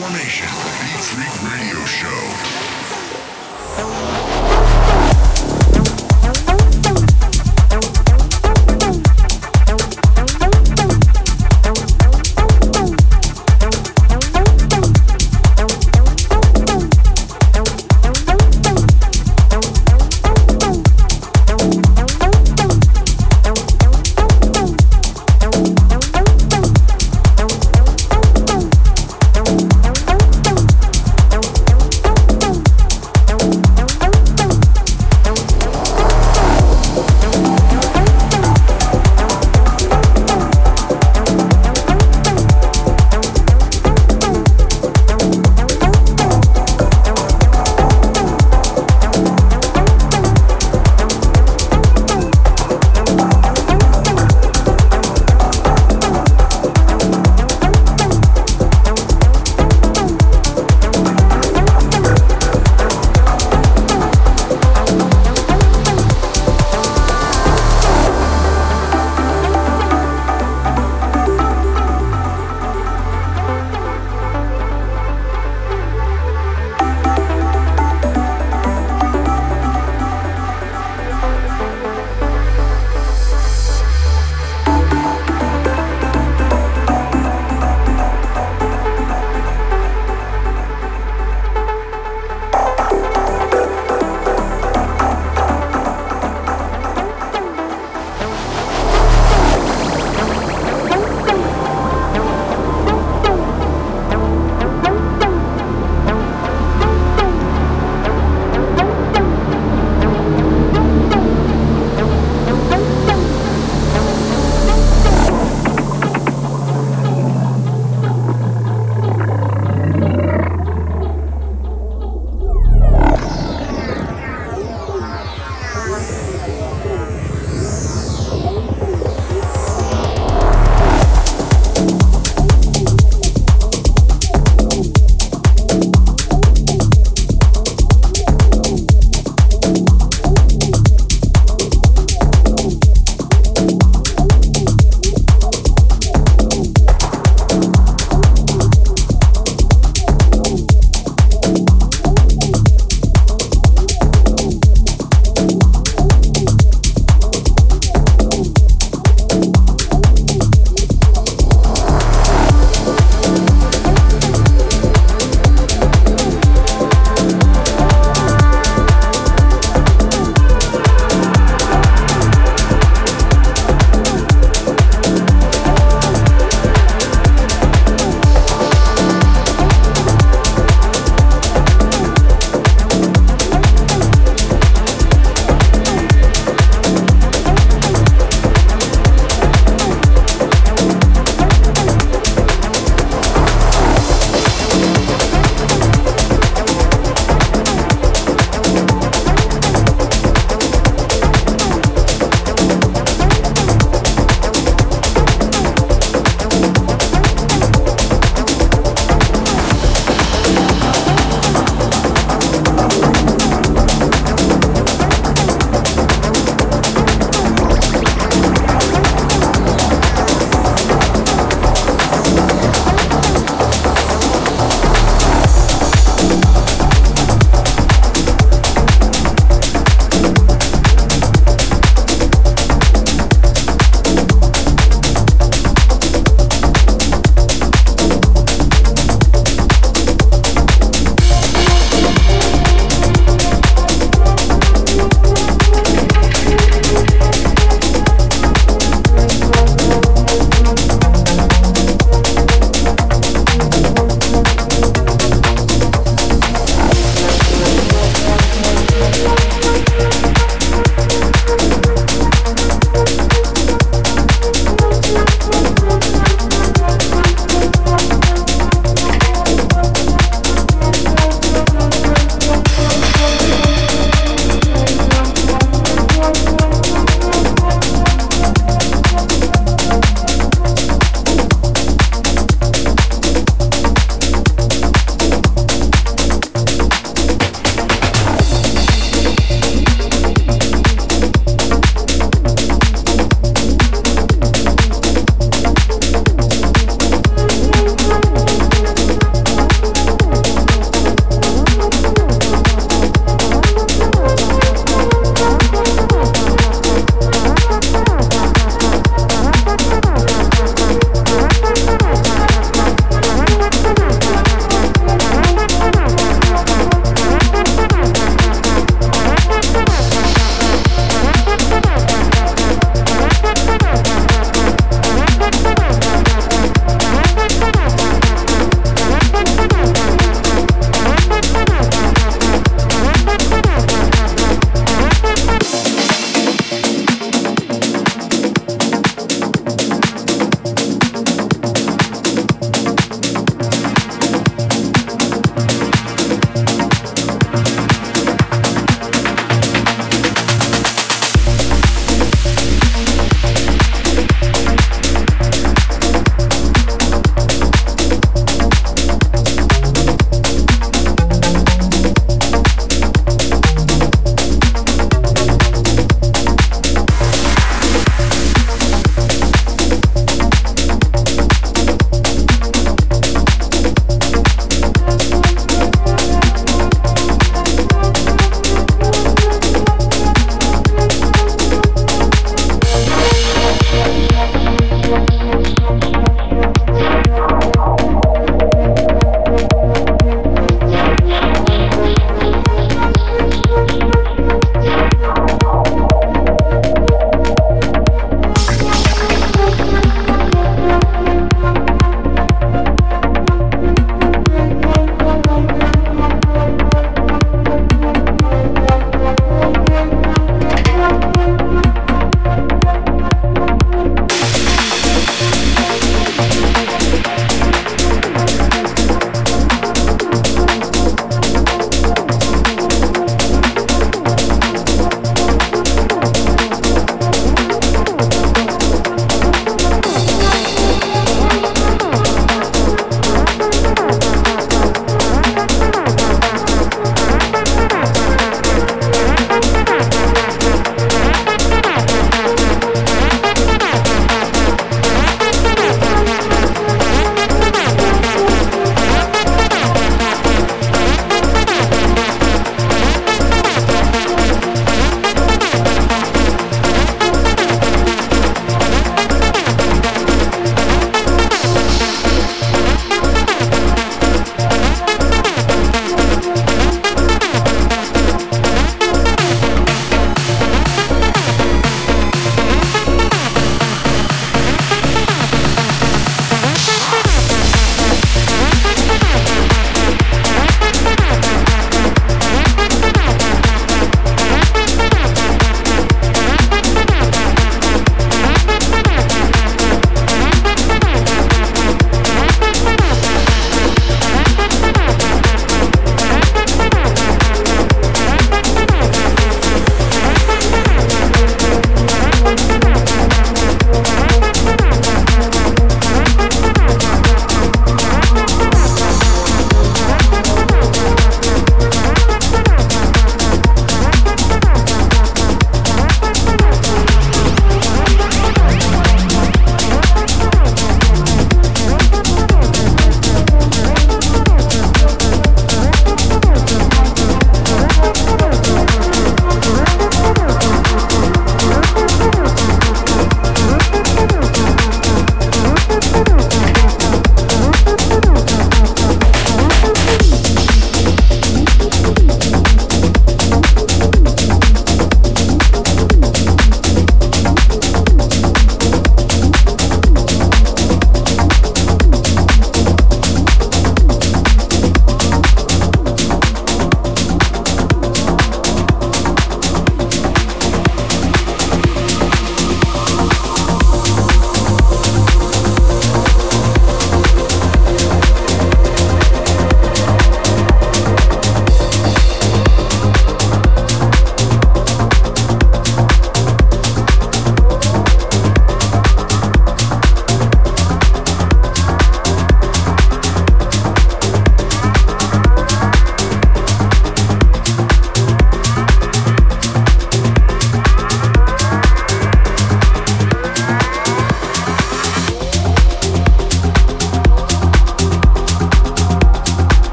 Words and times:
With 0.00 0.08
D-Formation, 0.08 0.48
Beat 0.80 1.04
Freak 1.04 1.36
Radio 1.52 1.84
Show. 1.84 2.20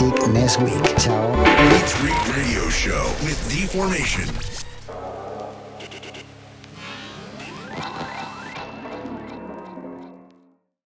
music 0.00 0.28
next 0.28 0.58
week. 0.60 0.98
Ciao. 0.98 1.28
Radio 2.34 2.68
Show 2.70 3.14
with 3.24 3.48
D-Formation. 3.50 4.51